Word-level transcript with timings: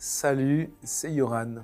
Salut, 0.00 0.72
c'est 0.84 1.12
Yoran. 1.12 1.56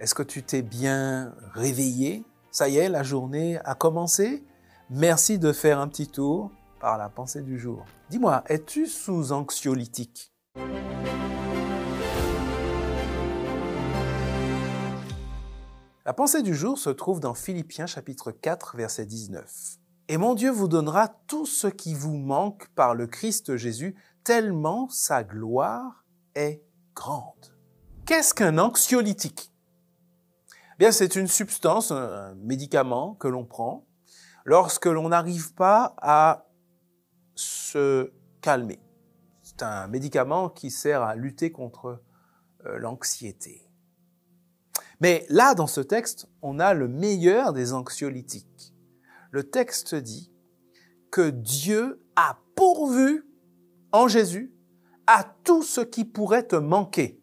Est-ce 0.00 0.14
que 0.14 0.22
tu 0.22 0.42
t'es 0.42 0.62
bien 0.62 1.34
réveillé? 1.52 2.24
Ça 2.50 2.70
y 2.70 2.78
est, 2.78 2.88
la 2.88 3.02
journée 3.02 3.58
a 3.66 3.74
commencé 3.74 4.42
Merci 4.88 5.38
de 5.38 5.52
faire 5.52 5.78
un 5.78 5.86
petit 5.86 6.06
tour 6.06 6.50
par 6.80 6.96
la 6.96 7.10
pensée 7.10 7.42
du 7.42 7.58
jour. 7.58 7.84
Dis-moi, 8.08 8.42
es-tu 8.46 8.86
sous 8.86 9.32
anxiolytique? 9.32 10.32
La 16.06 16.14
pensée 16.14 16.42
du 16.42 16.54
jour 16.54 16.78
se 16.78 16.88
trouve 16.88 17.20
dans 17.20 17.34
Philippiens 17.34 17.84
chapitre 17.84 18.32
4 18.32 18.78
verset 18.78 19.04
19. 19.04 19.76
Et 20.08 20.16
mon 20.16 20.32
Dieu 20.32 20.50
vous 20.50 20.68
donnera 20.68 21.08
tout 21.26 21.44
ce 21.44 21.66
qui 21.66 21.92
vous 21.92 22.16
manque 22.16 22.68
par 22.68 22.94
le 22.94 23.06
Christ 23.06 23.58
Jésus, 23.58 23.94
tellement 24.24 24.88
sa 24.88 25.22
gloire 25.22 26.06
est 26.34 26.62
grande. 26.94 27.54
Qu'est-ce 28.06 28.34
qu'un 28.34 28.58
anxiolytique? 28.58 29.52
Bien, 30.78 30.90
c'est 30.90 31.16
une 31.16 31.28
substance, 31.28 31.92
un 31.92 32.34
médicament 32.36 33.14
que 33.14 33.28
l'on 33.28 33.44
prend 33.44 33.86
lorsque 34.44 34.86
l'on 34.86 35.10
n'arrive 35.10 35.54
pas 35.54 35.94
à 35.98 36.46
se 37.34 38.12
calmer. 38.40 38.80
C'est 39.42 39.62
un 39.62 39.86
médicament 39.86 40.48
qui 40.48 40.70
sert 40.70 41.02
à 41.02 41.14
lutter 41.14 41.52
contre 41.52 42.02
euh, 42.66 42.78
l'anxiété. 42.78 43.70
Mais 45.00 45.26
là, 45.28 45.54
dans 45.54 45.66
ce 45.66 45.80
texte, 45.80 46.28
on 46.42 46.58
a 46.58 46.74
le 46.74 46.88
meilleur 46.88 47.52
des 47.52 47.72
anxiolytiques. 47.72 48.74
Le 49.30 49.48
texte 49.48 49.94
dit 49.94 50.32
que 51.10 51.30
Dieu 51.30 52.04
a 52.16 52.38
pourvu 52.54 53.26
en 53.92 54.08
Jésus 54.08 54.54
à 55.06 55.24
tout 55.44 55.62
ce 55.62 55.80
qui 55.80 56.04
pourrait 56.04 56.46
te 56.46 56.56
manquer. 56.56 57.20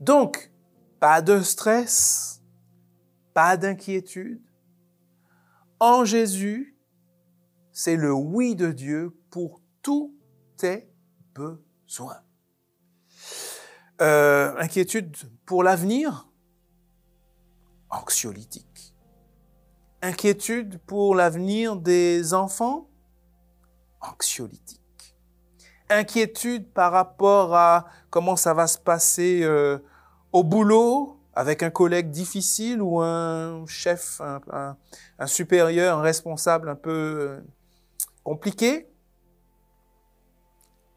Donc, 0.00 0.52
pas 1.00 1.22
de 1.22 1.40
stress, 1.40 2.42
pas 3.34 3.56
d'inquiétude. 3.56 4.42
En 5.80 6.04
Jésus, 6.04 6.76
c'est 7.72 7.96
le 7.96 8.12
oui 8.12 8.54
de 8.54 8.72
Dieu 8.72 9.16
pour 9.30 9.60
tous 9.82 10.14
tes 10.56 10.88
besoins. 11.34 12.22
Euh, 14.00 14.54
inquiétude 14.58 15.16
pour 15.46 15.62
l'avenir, 15.62 16.28
anxiolytique. 17.90 18.94
Inquiétude 20.02 20.78
pour 20.78 21.14
l'avenir 21.14 21.76
des 21.76 22.34
enfants, 22.34 22.90
anxiolytique 24.00 24.81
inquiétude 25.92 26.68
par 26.72 26.92
rapport 26.92 27.54
à 27.54 27.86
comment 28.10 28.36
ça 28.36 28.54
va 28.54 28.66
se 28.66 28.78
passer 28.78 29.42
euh, 29.42 29.78
au 30.32 30.44
boulot 30.44 31.18
avec 31.34 31.62
un 31.62 31.70
collègue 31.70 32.10
difficile 32.10 32.82
ou 32.82 33.00
un 33.00 33.64
chef, 33.66 34.20
un, 34.20 34.76
supérieur, 35.26 35.98
un 35.98 36.02
responsable 36.02 36.68
un 36.68 36.74
peu 36.74 36.90
euh, 36.90 37.40
compliqué? 38.22 38.88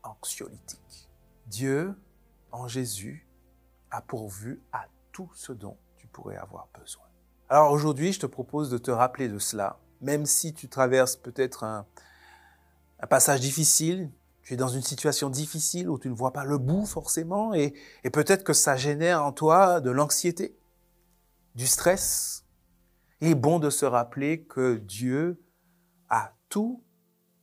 Anxiolytique. 0.03 1.09
Dieu, 1.47 1.95
en 2.51 2.67
Jésus, 2.67 3.27
a 3.91 4.01
pourvu 4.01 4.61
à 4.73 4.85
tout 5.11 5.29
ce 5.33 5.53
dont 5.53 5.77
tu 5.97 6.07
pourrais 6.07 6.37
avoir 6.37 6.67
besoin. 6.79 7.05
Alors 7.47 7.71
aujourd'hui, 7.71 8.11
je 8.11 8.19
te 8.19 8.25
propose 8.25 8.69
de 8.69 8.77
te 8.77 8.91
rappeler 8.91 9.29
de 9.29 9.39
cela, 9.39 9.79
même 10.01 10.25
si 10.25 10.53
tu 10.53 10.67
traverses 10.67 11.15
peut-être 11.15 11.63
un, 11.63 11.85
un 12.99 13.07
passage 13.07 13.39
difficile, 13.39 14.09
tu 14.45 14.53
es 14.53 14.57
dans 14.57 14.67
une 14.67 14.83
situation 14.83 15.31
difficile 15.31 15.89
où 15.89 15.97
tu 15.97 16.07
ne 16.07 16.13
vois 16.13 16.31
pas 16.31 16.45
le 16.45 16.59
bout 16.59 16.85
forcément 16.85 17.55
et, 17.55 17.73
peut-être 18.13 18.43
que 18.43 18.53
ça 18.53 18.77
génère 18.77 19.25
en 19.25 19.31
toi 19.31 19.81
de 19.81 19.89
l'anxiété, 19.89 20.55
du 21.55 21.65
stress. 21.65 22.45
Il 23.21 23.29
est 23.29 23.35
bon 23.35 23.57
de 23.57 23.71
se 23.71 23.85
rappeler 23.85 24.43
que 24.43 24.75
Dieu 24.75 25.43
a 26.09 26.35
tout 26.49 26.83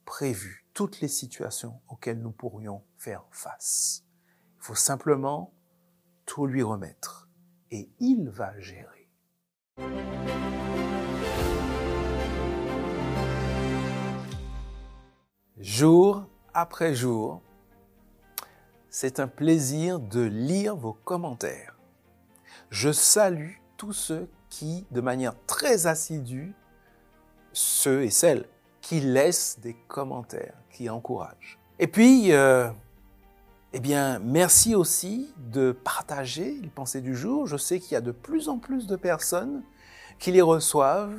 prévu, 0.04 0.64
toutes 0.74 1.00
les 1.00 1.08
situations 1.08 1.80
auxquelles 1.88 2.20
nous 2.20 2.30
pourrions 2.30 2.84
faire 2.96 3.24
face. 3.32 4.04
Il 4.58 4.64
faut 4.64 4.76
simplement 4.76 5.52
tout 6.24 6.46
lui 6.46 6.62
remettre 6.62 7.28
et 7.72 7.90
il 7.98 8.28
va 8.28 8.56
gérer. 8.60 9.10
Jour 15.58 16.31
après 16.54 16.94
jour, 16.94 17.40
c'est 18.90 19.20
un 19.20 19.28
plaisir 19.28 19.98
de 20.00 20.20
lire 20.20 20.76
vos 20.76 20.92
commentaires. 20.92 21.76
Je 22.70 22.92
salue 22.92 23.54
tous 23.76 23.92
ceux 23.92 24.28
qui, 24.50 24.86
de 24.90 25.00
manière 25.00 25.34
très 25.46 25.86
assidue, 25.86 26.54
ceux 27.52 28.02
et 28.02 28.10
celles 28.10 28.46
qui 28.80 29.00
laissent 29.00 29.58
des 29.60 29.74
commentaires, 29.88 30.56
qui 30.70 30.90
encouragent. 30.90 31.58
Et 31.78 31.86
puis, 31.86 32.32
euh, 32.32 32.68
eh 33.72 33.80
bien, 33.80 34.18
merci 34.18 34.74
aussi 34.74 35.32
de 35.38 35.72
partager 35.72 36.58
les 36.60 36.68
pensées 36.68 37.00
du 37.00 37.16
jour. 37.16 37.46
Je 37.46 37.56
sais 37.56 37.80
qu'il 37.80 37.92
y 37.92 37.96
a 37.96 38.02
de 38.02 38.12
plus 38.12 38.48
en 38.48 38.58
plus 38.58 38.86
de 38.86 38.96
personnes 38.96 39.62
qui 40.18 40.32
les 40.32 40.42
reçoivent 40.42 41.18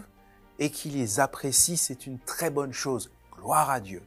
et 0.59 0.69
qui 0.69 0.89
les 0.89 1.19
apprécient. 1.19 1.77
C'est 1.77 2.05
une 2.05 2.19
très 2.19 2.51
bonne 2.51 2.73
chose. 2.73 3.11
Gloire 3.35 3.71
à 3.71 3.79
Dieu. 3.79 4.03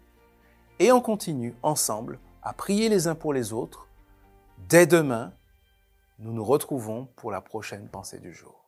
Et 0.78 0.92
on 0.92 1.00
continue 1.00 1.54
ensemble 1.62 2.18
à 2.42 2.52
prier 2.52 2.88
les 2.88 3.08
uns 3.08 3.14
pour 3.14 3.32
les 3.32 3.52
autres. 3.52 3.88
Dès 4.68 4.86
demain, 4.86 5.32
nous 6.18 6.32
nous 6.32 6.44
retrouvons 6.44 7.08
pour 7.16 7.30
la 7.30 7.40
prochaine 7.40 7.88
pensée 7.88 8.18
du 8.18 8.34
jour. 8.34 8.65